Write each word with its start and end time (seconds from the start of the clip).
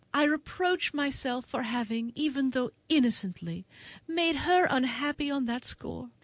I 0.15 0.23
reproach 0.23 0.95
myself 0.95 1.45
for 1.45 1.61
having, 1.61 2.11
even 2.15 2.49
though 2.49 2.71
innocently, 2.89 3.67
made 4.07 4.35
her 4.35 4.65
unhappy 4.67 5.29
on 5.29 5.45
that 5.45 5.63
score. 5.63 6.09